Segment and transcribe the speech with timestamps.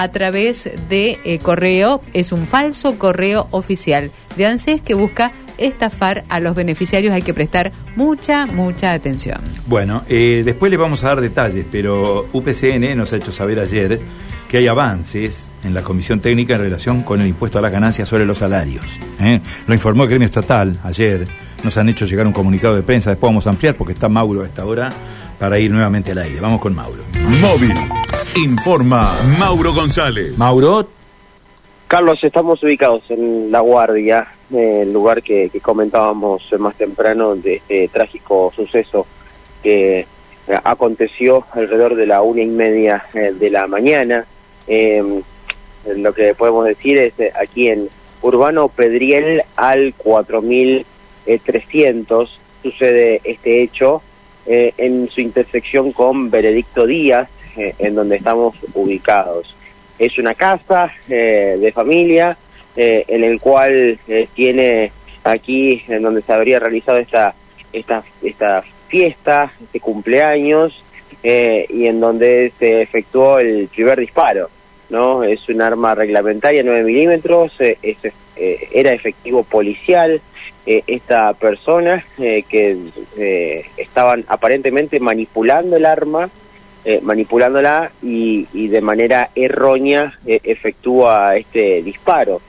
[0.00, 2.00] a través de eh, correo.
[2.14, 7.12] Es un falso correo oficial de ANSES que busca estafar a los beneficiarios.
[7.12, 9.40] Hay que prestar mucha, mucha atención.
[9.66, 14.00] Bueno, eh, después les vamos a dar detalles, pero UPCN nos ha hecho saber ayer
[14.48, 18.08] que hay avances en la Comisión Técnica en relación con el impuesto a las ganancias
[18.08, 18.98] sobre los salarios.
[19.20, 19.40] ¿eh?
[19.66, 21.28] Lo informó el gremio estatal ayer.
[21.62, 23.10] Nos han hecho llegar un comunicado de prensa.
[23.10, 24.90] Después vamos a ampliar porque está Mauro a esta hora
[25.38, 26.40] para ir nuevamente al aire.
[26.40, 27.02] Vamos con Mauro.
[27.42, 27.74] Móvil.
[28.36, 30.38] Informa Mauro González.
[30.38, 30.88] Mauro.
[31.88, 38.52] Carlos, estamos ubicados en La Guardia, el lugar que, comentábamos más temprano de este trágico
[38.54, 39.06] suceso
[39.62, 40.06] que
[40.64, 44.24] aconteció alrededor de la una y media eh, de la mañana.
[44.66, 45.22] Em,
[45.96, 47.88] lo que podemos decir es eh, aquí en
[48.22, 54.02] Urbano Pedriel al 4300 sucede este hecho
[54.46, 59.54] eh, en su intersección con Benedicto Díaz, en donde estamos ubicados.
[59.98, 62.36] Es una casa de familia
[62.76, 63.98] en el cual
[64.34, 64.92] tiene
[65.24, 67.34] aquí en donde se habría realizado esta
[67.72, 70.82] esta esta fiesta, este cumpleaños,
[71.22, 74.50] eh, y en donde se efectuó el primer disparo.
[74.88, 75.22] ¿no?
[75.22, 80.20] Es un arma reglamentaria 9 milímetros, eh, eh, era efectivo policial.
[80.66, 82.76] esta persona que
[83.76, 86.30] estaban aparentemente manipulando el arma,
[87.02, 92.40] manipulándola y, y, de manera errónea efectúa este disparo.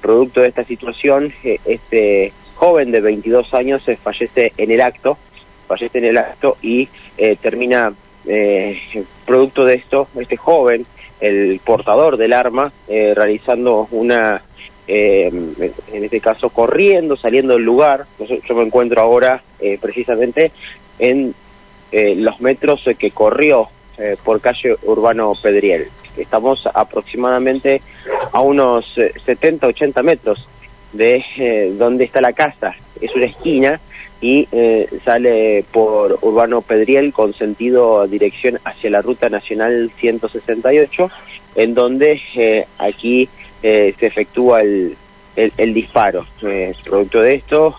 [0.00, 1.32] producto de esta situación,
[1.64, 5.18] este joven de 22 años fallece en el acto
[5.72, 7.94] fallece en el acto y eh, termina,
[8.26, 8.78] eh,
[9.24, 10.84] producto de esto, este joven,
[11.20, 14.42] el portador del arma, eh, realizando una,
[14.86, 15.54] en
[15.90, 18.04] este caso corriendo, saliendo del lugar.
[18.18, 19.42] Yo, me encuentro ahora
[19.80, 20.50] precisamente
[20.98, 21.34] en
[21.92, 23.68] los metros que corrió
[24.24, 25.88] por calle Urbano Pedriel.
[26.16, 27.82] Estamos aproximadamente
[28.32, 28.86] a unos
[29.24, 30.48] 70, 80 metros
[30.92, 32.74] de donde está la casa.
[33.00, 33.80] Es una esquina
[34.22, 41.10] y eh, sale por Urbano Pedriel con sentido dirección hacia la Ruta Nacional 168,
[41.56, 43.28] en donde eh, aquí
[43.64, 44.96] eh, se efectúa el,
[45.34, 46.24] el, disparo.
[46.84, 47.76] producto de esto,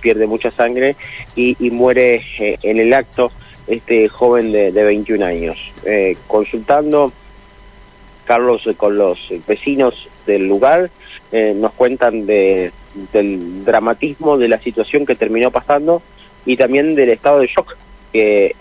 [0.00, 0.96] pierde mucha sangre
[1.36, 3.30] y, muere en el acto
[3.66, 5.58] este joven de, de 21 años.
[6.26, 7.12] consultando,
[8.24, 10.90] Carlos, con los vecinos del lugar,
[11.32, 12.72] nos cuentan de
[13.12, 16.02] del dramatismo de la situación que terminó pasando
[16.44, 17.76] y también del estado de shock
[18.12, 18.54] que,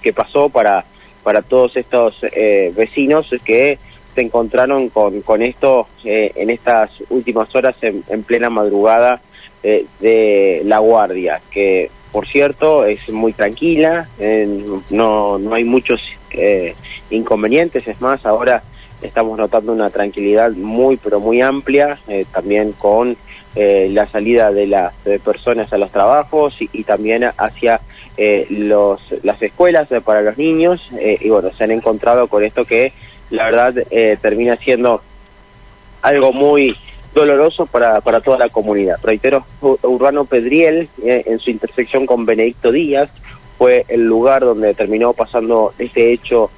[0.00, 0.84] que pasó para,
[1.22, 3.78] para todos estos eh, vecinos que
[4.14, 9.20] se encontraron con, con esto eh, en estas últimas horas en, plena madrugada
[9.62, 14.08] eh, de La Guardia, que por cierto es muy tranquila,
[14.90, 16.00] no, no hay muchos
[17.10, 18.62] inconvenientes, es más, ahora
[19.02, 21.98] estamos notando una tranquilidad muy pero muy amplia,
[22.32, 23.16] también con
[23.56, 24.92] eh, la salida de las
[25.24, 27.80] personas a los trabajos y, también hacia
[28.16, 32.64] eh, los, las escuelas para los niños eh, y bueno, se han encontrado con esto
[32.64, 32.92] que
[33.30, 33.74] la verdad
[34.20, 35.02] termina siendo
[36.02, 36.76] algo muy
[37.14, 38.96] doloroso para, para toda la comunidad.
[39.02, 43.10] Reitero, Urbano Pedriel, en su intersección con Benedicto Díaz,
[43.58, 46.50] fue el lugar donde terminó pasando este hecho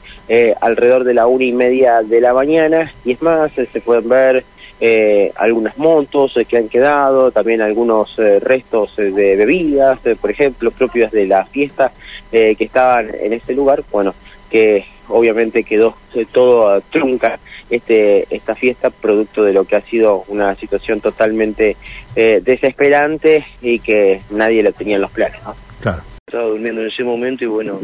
[0.60, 4.44] alrededor de la una y media de la mañana y es más, se pueden ver
[4.78, 10.70] eh, algunas motos eh, que han quedado, también algunos eh, restos de bebidas, por ejemplo,
[10.70, 11.92] propios de la fiesta
[12.30, 14.14] que estaban en ese lugar, bueno,
[14.50, 15.96] que obviamente quedó
[16.32, 17.38] todo trunca
[17.70, 21.76] este esta fiesta producto de lo que ha sido una situación totalmente
[22.14, 25.40] desesperante y que nadie lo tenía en los planes.
[25.80, 26.02] Claro.
[26.26, 27.80] Estaba durmiendo en ese momento y bueno,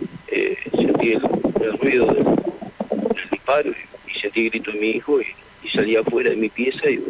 [0.75, 2.27] sentí el, ruido del,
[3.31, 5.27] disparo y, y sentí el grito de mi hijo y
[5.63, 7.03] y salí afuera de mi pieza y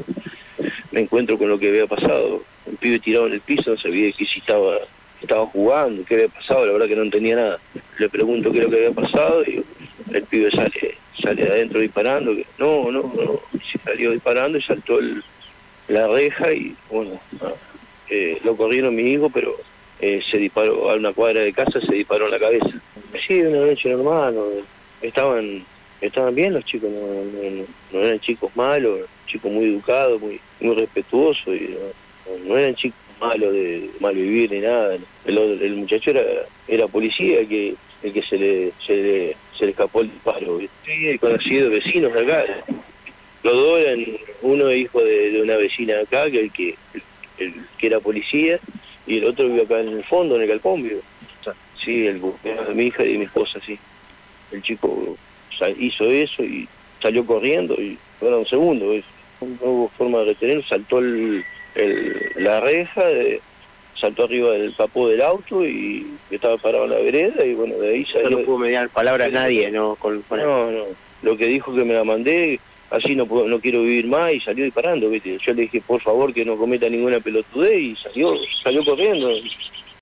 [0.90, 2.42] me encuentro con lo que había pasado.
[2.66, 4.76] Un pibe tirado en el piso, no sabía que si estaba,
[5.20, 7.58] estaba jugando, qué había pasado, la verdad que no entendía nada.
[7.98, 9.64] Le pregunto qué es lo que había pasado y
[10.12, 14.98] el pibe sale sale adentro disparando, no, no, no, se salió disparando y saltó
[15.86, 17.20] la reja y bueno,
[18.08, 19.54] eh, lo corrieron mi hijo, pero
[20.02, 22.82] eh, se disparó a una cuadra de casa, se disparó en la cabeza.
[23.26, 24.36] Sí, una noche normal,
[25.00, 25.64] estaban
[26.00, 31.76] estaban bien los chicos, no, eran chicos malos, chicos muy educados, muy muy respetuosos, y
[32.46, 34.98] no, eran chicos malos de mal vivir ni nada.
[35.24, 36.22] El, el muchacho era,
[36.66, 40.58] era policía que el que se le, se le, se le escapó el disparo.
[40.84, 42.44] Sí, conocido vecinos acá.
[43.44, 44.04] Los dos eran,
[44.42, 46.74] uno hijo de, una vecina acá, que el que,
[47.38, 48.58] el, que era policía,
[49.12, 50.88] y el otro vive acá en el fondo, en el galpón,
[51.84, 53.76] Sí, el de mi hija y de mi esposa, sí.
[54.52, 55.16] El chico
[55.78, 56.68] hizo eso y
[57.00, 58.86] salió corriendo y bueno, un segundo,
[59.40, 61.44] no hubo forma de retenerlo, saltó el,
[61.74, 63.40] el- la reja, eh,
[64.00, 67.94] saltó arriba del capó del auto y estaba parado en la vereda y bueno, de
[67.94, 68.30] ahí salió.
[68.30, 69.96] no pudo mediar palabras nadie, ¿no?
[69.96, 70.46] Con, con él.
[70.46, 70.84] No, no.
[71.22, 72.60] Lo que dijo que me la mandé,
[72.92, 75.38] así no no quiero vivir más y salió disparando, ¿viste?
[75.44, 79.30] Yo le dije, por favor, que no cometa ninguna pelotudez y salió, salió corriendo.